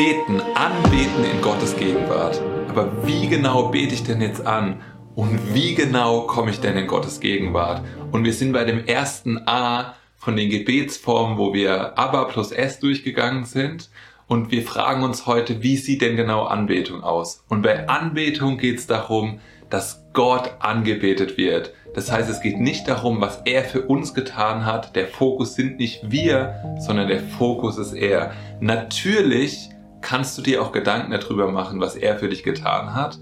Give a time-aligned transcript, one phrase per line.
[0.00, 2.40] Beten, anbeten in Gottes Gegenwart.
[2.70, 4.80] Aber wie genau bete ich denn jetzt an?
[5.14, 7.82] Und wie genau komme ich denn in Gottes Gegenwart?
[8.10, 12.78] Und wir sind bei dem ersten A von den Gebetsformen, wo wir Abba plus S
[12.78, 13.90] durchgegangen sind.
[14.26, 17.44] Und wir fragen uns heute, wie sieht denn genau Anbetung aus?
[17.50, 21.74] Und bei Anbetung geht es darum, dass Gott angebetet wird.
[21.94, 24.96] Das heißt, es geht nicht darum, was er für uns getan hat.
[24.96, 28.32] Der Fokus sind nicht wir, sondern der Fokus ist er.
[28.60, 29.68] Natürlich
[30.02, 33.18] kannst du dir auch Gedanken darüber machen, was er für dich getan hat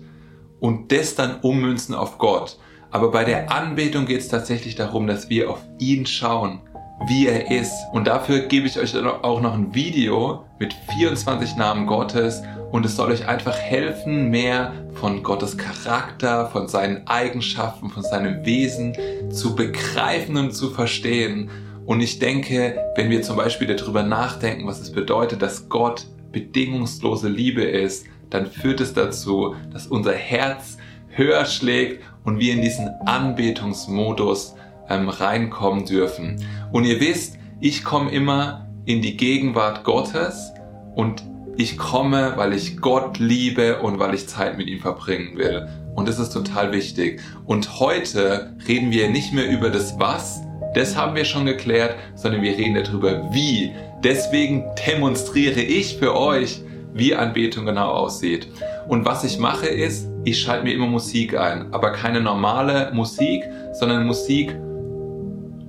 [0.60, 2.58] und das dann ummünzen auf Gott.
[2.90, 6.60] Aber bei der Anbetung geht es tatsächlich darum, dass wir auf ihn schauen,
[7.06, 7.72] wie er ist.
[7.92, 12.42] Und dafür gebe ich euch auch noch ein Video mit 24 Namen Gottes
[12.72, 18.44] und es soll euch einfach helfen, mehr von Gottes Charakter, von seinen Eigenschaften, von seinem
[18.44, 18.94] Wesen
[19.30, 21.50] zu begreifen und zu verstehen.
[21.86, 27.28] Und ich denke, wenn wir zum Beispiel darüber nachdenken, was es bedeutet, dass Gott bedingungslose
[27.28, 30.76] Liebe ist, dann führt es dazu, dass unser Herz
[31.08, 34.54] höher schlägt und wir in diesen Anbetungsmodus
[34.88, 36.44] ähm, reinkommen dürfen.
[36.72, 40.52] Und ihr wisst, ich komme immer in die Gegenwart Gottes
[40.94, 41.22] und
[41.56, 45.68] ich komme, weil ich Gott liebe und weil ich Zeit mit ihm verbringen will.
[45.96, 47.20] Und das ist total wichtig.
[47.46, 50.42] Und heute reden wir nicht mehr über das Was,
[50.78, 53.72] das haben wir schon geklärt, sondern wir reden darüber, wie.
[54.04, 56.62] Deswegen demonstriere ich für euch,
[56.94, 58.46] wie Anbetung genau aussieht.
[58.86, 63.42] Und was ich mache ist, ich schalte mir immer Musik ein, aber keine normale Musik,
[63.72, 64.56] sondern Musik,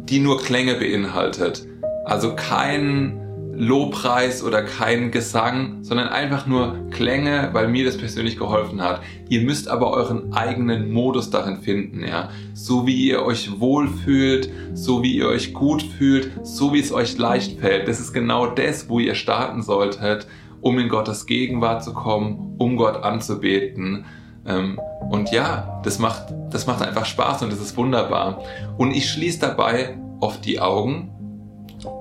[0.06, 1.66] die nur Klänge beinhaltet.
[2.06, 3.20] Also kein
[3.60, 9.02] Lobpreis oder kein Gesang, sondern einfach nur Klänge, weil mir das persönlich geholfen hat.
[9.28, 12.30] Ihr müsst aber euren eigenen Modus darin finden, ja.
[12.54, 17.18] So wie ihr euch wohlfühlt, so wie ihr euch gut fühlt, so wie es euch
[17.18, 17.90] leicht fällt.
[17.90, 20.26] Das ist genau das, wo ihr starten solltet,
[20.62, 24.06] um in Gottes Gegenwart zu kommen, um Gott anzubeten.
[24.46, 28.42] Ähm, und ja, das macht, das macht einfach Spaß und das ist wunderbar.
[28.78, 31.12] Und ich schließe dabei oft die Augen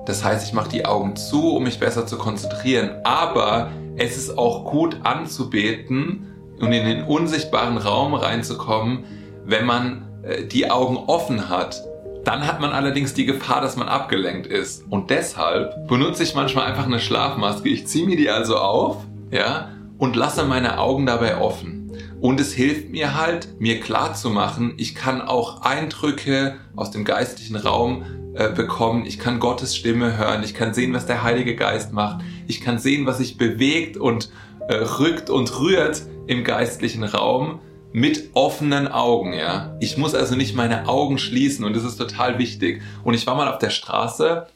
[0.05, 2.91] das heißt, ich mache die Augen zu, um mich besser zu konzentrieren.
[3.03, 6.27] Aber es ist auch gut anzubeten
[6.59, 9.05] und in den unsichtbaren Raum reinzukommen,
[9.45, 11.81] wenn man äh, die Augen offen hat.
[12.25, 14.83] Dann hat man allerdings die Gefahr, dass man abgelenkt ist.
[14.89, 17.69] Und deshalb benutze ich manchmal einfach eine Schlafmaske.
[17.69, 18.97] Ich ziehe mir die also auf,
[19.31, 21.91] ja, und lasse meine Augen dabei offen.
[22.21, 27.05] Und es hilft mir halt, mir klar zu machen, ich kann auch Eindrücke aus dem
[27.05, 28.03] geistlichen Raum
[28.33, 29.05] äh, bekommen.
[29.05, 30.43] Ich kann Gottes Stimme hören.
[30.43, 32.23] Ich kann sehen, was der Heilige Geist macht.
[32.47, 34.29] Ich kann sehen, was sich bewegt und
[34.67, 37.59] äh, rückt und rührt im geistlichen Raum
[37.91, 39.75] mit offenen Augen, ja.
[39.79, 42.81] Ich muss also nicht meine Augen schließen und das ist total wichtig.
[43.03, 44.47] Und ich war mal auf der Straße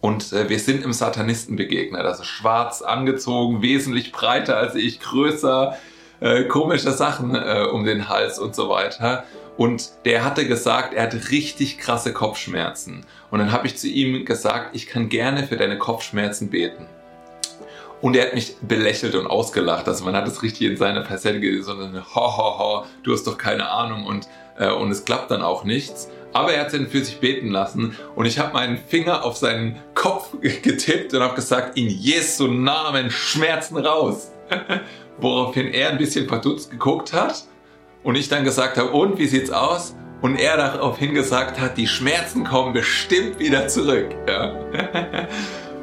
[0.00, 5.76] und äh, wir sind im Satanisten begegnet, also schwarz angezogen, wesentlich breiter als ich, größer,
[6.20, 9.24] äh, komische Sachen äh, um den Hals und so weiter.
[9.56, 13.04] Und der hatte gesagt, er hat richtig krasse Kopfschmerzen.
[13.30, 16.86] Und dann habe ich zu ihm gesagt, ich kann gerne für deine Kopfschmerzen beten.
[18.00, 19.86] Und er hat mich belächelt und ausgelacht.
[19.86, 23.26] Also man hat es richtig in seiner Facette gesehen, sondern ho, ho, ho, du hast
[23.26, 24.26] doch keine Ahnung und,
[24.58, 26.08] äh, und es klappt dann auch nichts.
[26.32, 29.78] Aber er hat dann für sich beten lassen und ich habe meinen Finger auf seinen
[29.94, 34.32] Kopf getippt und habe gesagt, in Jesu Namen Schmerzen raus.
[35.18, 37.44] Woraufhin er ein bisschen verdutzt geguckt hat
[38.02, 39.94] und ich dann gesagt habe, und wie sieht's aus?
[40.20, 44.14] Und er daraufhin gesagt hat, die Schmerzen kommen bestimmt wieder zurück.
[44.28, 44.52] Ja.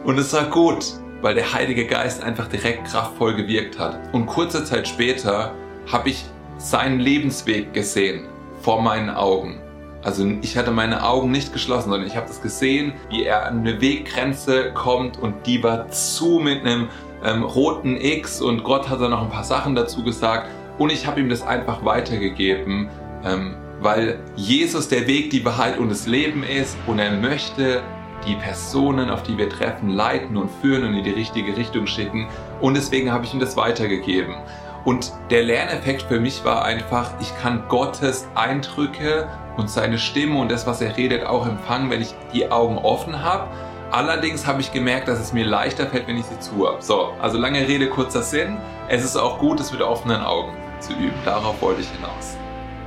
[0.06, 4.00] Und es war gut, weil der Heilige Geist einfach direkt kraftvoll gewirkt hat.
[4.14, 5.54] Und kurze Zeit später
[5.92, 6.24] habe ich
[6.58, 8.28] seinen Lebensweg gesehen
[8.62, 9.60] vor meinen Augen.
[10.04, 13.60] Also ich hatte meine Augen nicht geschlossen, sondern ich habe das gesehen, wie er an
[13.60, 16.88] eine Weggrenze kommt und die war zu mit einem
[17.26, 21.06] ähm, roten X und Gott hat da noch ein paar Sachen dazu gesagt und ich
[21.06, 22.90] habe ihm das einfach weitergegeben,
[23.24, 27.84] ähm, weil Jesus der Weg, die Wahrheit und das Leben ist und er möchte
[28.26, 32.28] die Personen, auf die wir treffen, leiten und führen und in die richtige Richtung schicken.
[32.60, 34.36] Und deswegen habe ich ihm das weitergegeben.
[34.84, 40.50] Und der Lerneffekt für mich war einfach, ich kann Gottes Eindrücke und seine Stimme und
[40.52, 43.48] das, was er redet, auch empfangen, wenn ich die Augen offen habe.
[43.92, 46.82] Allerdings habe ich gemerkt, dass es mir leichter fällt, wenn ich sie zu habe.
[46.82, 48.58] So, also lange Rede, kurzer Sinn.
[48.88, 51.14] Es ist auch gut, es mit offenen Augen zu üben.
[51.26, 52.38] Darauf wollte ich hinaus.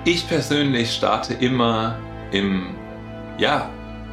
[0.04, 1.96] Ich persönlich starte immer
[2.32, 2.74] im,
[3.38, 3.70] ja,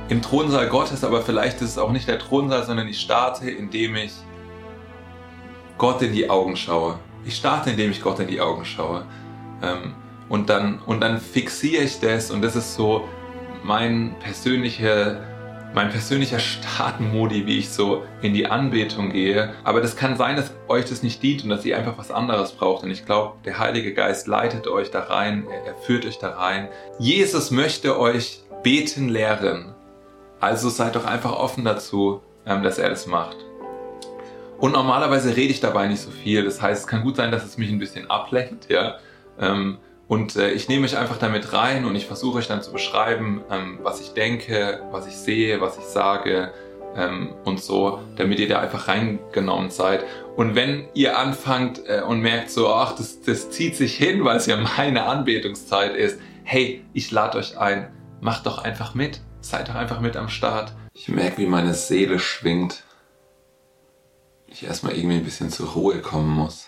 [0.09, 3.95] im Thronsaal Gottes, aber vielleicht ist es auch nicht der Thronsaal, sondern ich starte, indem
[3.95, 4.13] ich
[5.77, 6.99] Gott in die Augen schaue.
[7.25, 9.05] Ich starte, indem ich Gott in die Augen schaue.
[9.61, 9.93] Ähm,
[10.27, 13.07] und, dann, und dann fixiere ich das und das ist so
[13.63, 15.21] mein persönlicher
[15.73, 19.53] mein persönlicher Startmodi, wie ich so in die Anbetung gehe.
[19.63, 22.53] Aber das kann sein, dass euch das nicht dient und dass ihr einfach was anderes
[22.53, 22.83] braucht.
[22.83, 26.69] Und ich glaube, der Heilige Geist leitet euch da rein, er, führt euch da rein.
[26.97, 29.75] Jesus möchte euch beten lehren.
[30.39, 33.37] Also seid doch einfach offen dazu, ähm, dass er das macht.
[34.57, 36.43] Und normalerweise rede ich dabei nicht so viel.
[36.43, 38.97] Das heißt, es kann gut sein, dass es mich ein bisschen ablenkt, ja.
[39.39, 39.77] Ähm,
[40.09, 43.43] und äh, ich nehme euch einfach damit rein und ich versuche euch dann zu beschreiben,
[43.51, 46.51] ähm, was ich denke, was ich sehe, was ich sage
[46.95, 50.03] ähm, und so, damit ihr da einfach reingenommen seid.
[50.35, 54.37] Und wenn ihr anfangt äh, und merkt so, ach, das, das zieht sich hin, weil
[54.37, 59.69] es ja meine Anbetungszeit ist, hey, ich lade euch ein, macht doch einfach mit, seid
[59.69, 60.73] doch einfach mit am Start.
[60.93, 62.83] Ich merke, wie meine Seele schwingt.
[64.47, 66.67] Ich erstmal irgendwie ein bisschen zur Ruhe kommen muss.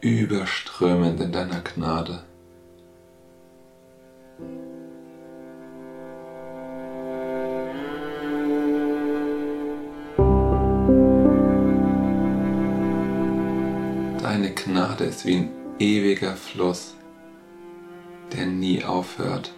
[0.00, 2.22] Überströmend in deiner Gnade.
[14.22, 16.94] Deine Gnade ist wie ein ewiger Fluss,
[18.32, 19.52] der nie aufhört.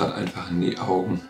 [0.00, 1.20] Gerade einfach in die Augen.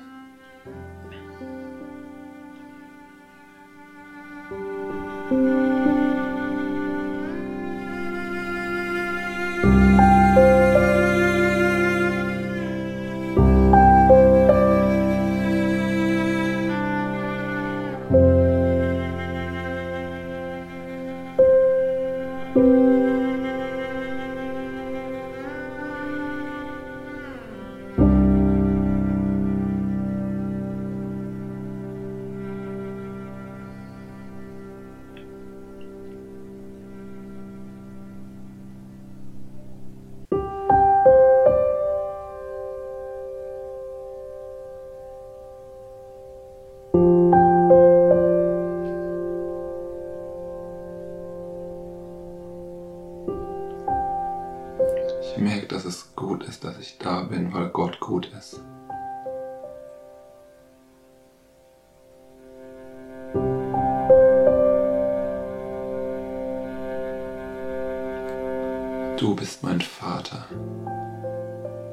[69.21, 70.47] Du bist mein Vater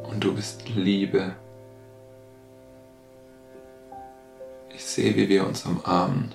[0.10, 1.36] und du bist Liebe.
[4.74, 6.34] Ich sehe, wie wir uns umarmen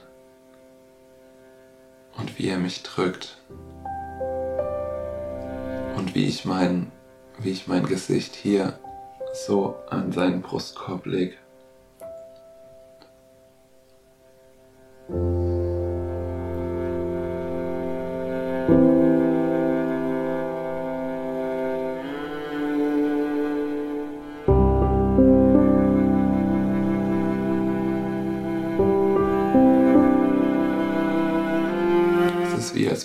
[2.19, 3.39] und wie er mich drückt
[5.97, 6.93] und wie ich mein,
[7.39, 8.79] wie ich mein Gesicht hier
[9.33, 11.37] so an seinen Brustkorb lege.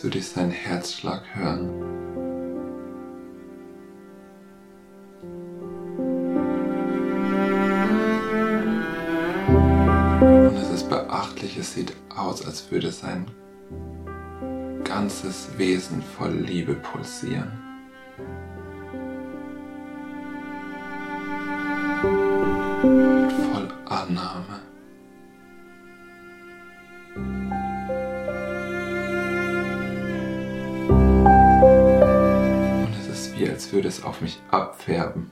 [0.03, 1.69] Würde ich seinen Herzschlag hören.
[10.21, 13.25] Und es ist beachtlich, es sieht aus, als würde sein
[14.86, 17.51] ganzes Wesen voll Liebe pulsieren.
[22.83, 24.56] Und voll Annahme.
[33.88, 35.32] Es auf mich abfärben.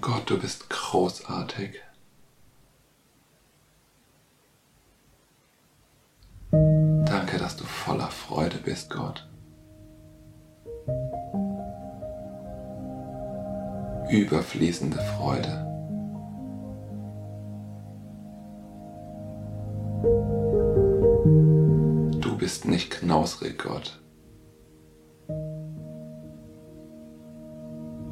[0.00, 1.80] Gott, du bist großartig.
[8.84, 9.26] Bist, Gott.
[14.10, 15.64] Überfließende Freude.
[22.20, 24.02] Du bist nicht knausrig, Gott.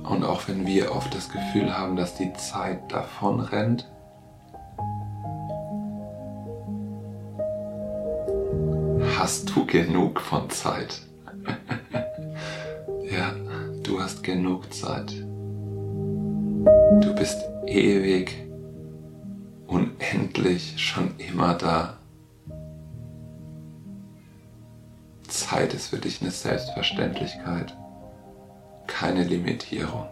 [0.05, 3.92] Und auch wenn wir oft das Gefühl haben, dass die Zeit davon rennt,
[9.23, 11.00] hast du genug von Zeit.
[13.09, 13.33] ja,
[13.85, 15.12] du hast genug Zeit.
[15.12, 18.35] Du bist ewig,
[19.69, 21.99] unendlich, schon immer da.
[25.29, 27.76] Zeit ist für dich eine Selbstverständlichkeit,
[28.88, 30.09] keine Limitierung.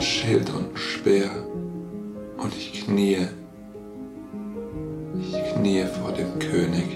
[0.00, 1.30] Schild und Speer.
[2.38, 3.28] Und ich kniee.
[5.20, 6.89] Ich kniee vor dem König.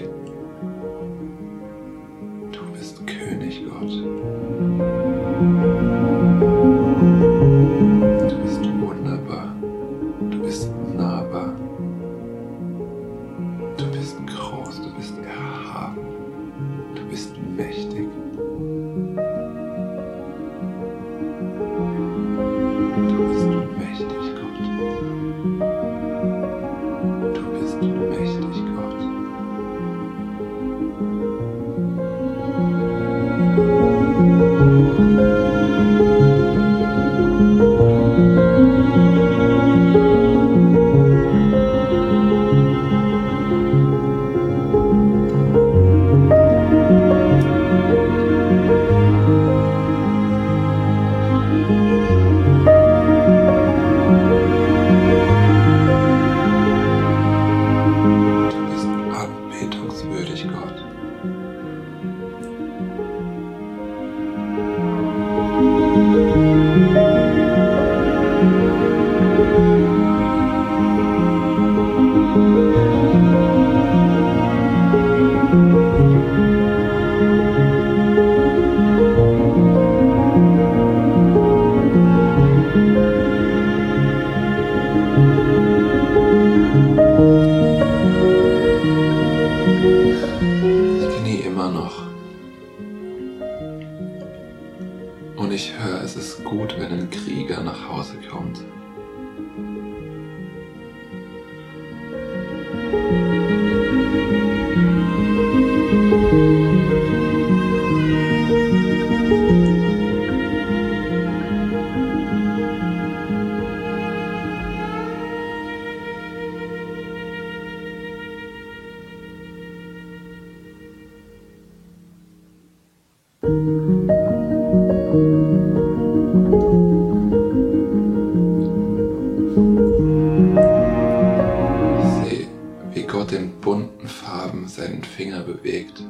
[132.23, 132.47] Seh,
[132.93, 136.03] wie Gott in bunten Farben seinen Finger bewegt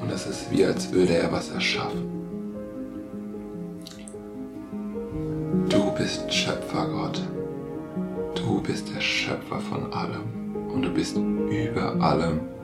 [0.00, 2.16] und es ist wie als würde er was erschaffen.
[5.68, 7.22] Du bist Schöpfergott.
[8.34, 10.24] Du bist der Schöpfer von allem
[10.72, 12.55] und du bist über allem.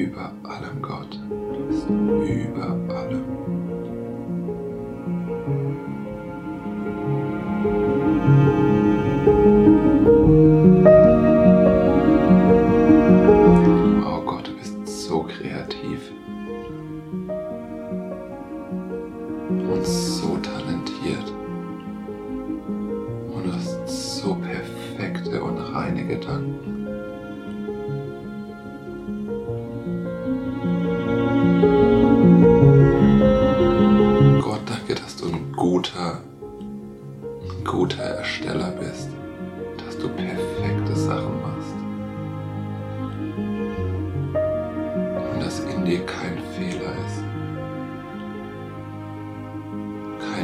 [0.00, 0.39] Hooper.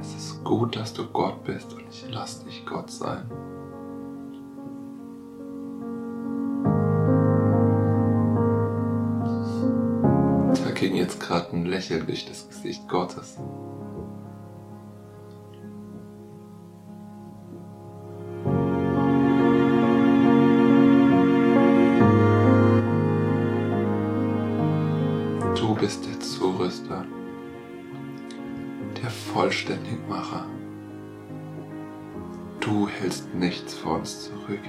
[0.00, 3.24] Es ist gut, dass du Gott bist und ich lass dich Gott sein.
[10.64, 13.38] Da ging jetzt gerade ein Lächeln durch das Gesicht Gottes.
[29.54, 30.46] Der Vollständigmacher.
[32.60, 34.60] Du hältst nichts vor uns zurück.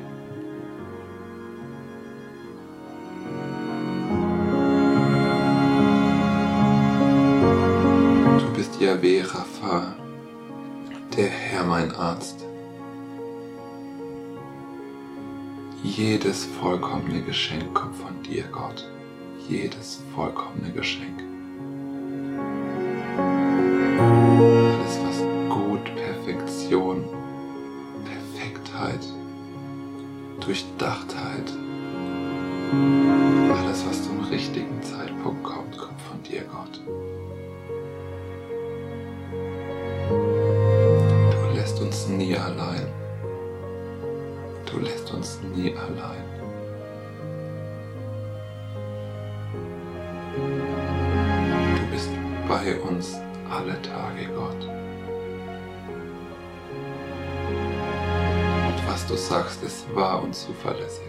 [8.39, 9.95] Du bist Yahweh Rapha,
[11.17, 12.45] der Herr mein Arzt.
[15.84, 18.88] Jedes vollkommene Geschenk kommt von dir, Gott.
[19.48, 21.35] Jedes vollkommene Geschenk.
[52.65, 53.13] Bei uns
[53.47, 54.67] alle Tage, Gott.
[58.88, 61.04] Was du sagst, ist wahr und zuverlässig.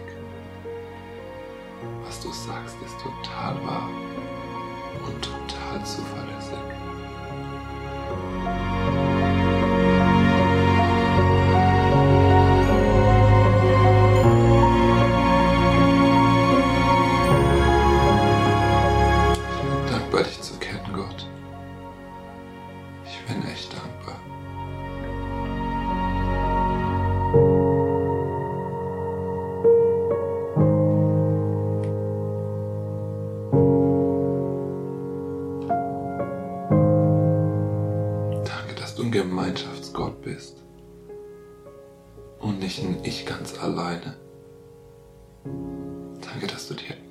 [2.05, 3.89] Was du sagst, ist total wahr
[5.07, 6.86] und total zuverlässig.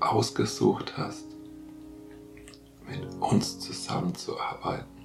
[0.01, 1.27] Ausgesucht hast,
[2.89, 4.96] mit uns zusammenzuarbeiten.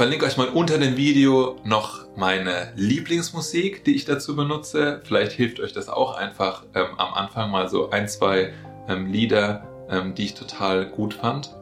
[0.00, 5.02] Verlinke euch mal unter dem Video noch meine Lieblingsmusik, die ich dazu benutze.
[5.04, 8.54] Vielleicht hilft euch das auch einfach ähm, am Anfang mal so ein, zwei
[8.88, 11.54] ähm, Lieder, ähm, die ich total gut fand.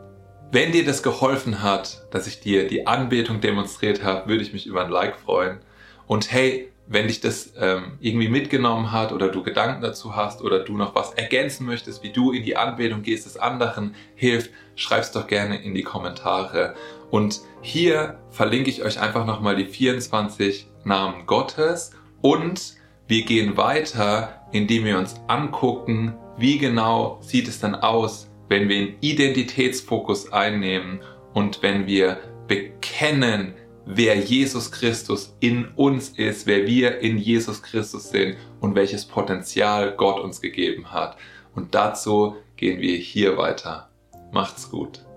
[0.53, 4.67] Wenn dir das geholfen hat, dass ich dir die Anbetung demonstriert habe, würde ich mich
[4.67, 5.59] über ein Like freuen.
[6.07, 10.61] Und hey, wenn dich das ähm, irgendwie mitgenommen hat oder du Gedanken dazu hast oder
[10.61, 15.13] du noch was ergänzen möchtest, wie du in die Anbetung gehst, es anderen hilft, schreib's
[15.13, 16.75] doch gerne in die Kommentare.
[17.11, 22.75] Und hier verlinke ich euch einfach nochmal die 24 Namen Gottes und
[23.07, 28.77] wir gehen weiter, indem wir uns angucken, wie genau sieht es dann aus, wenn wir
[28.77, 31.01] einen Identitätsfokus einnehmen
[31.35, 33.55] und wenn wir bekennen,
[33.91, 39.97] wer Jesus Christus in uns ist, wer wir in Jesus Christus sind und welches Potenzial
[39.97, 41.17] Gott uns gegeben hat.
[41.55, 43.89] Und dazu gehen wir hier weiter.
[44.31, 45.08] Macht's gut.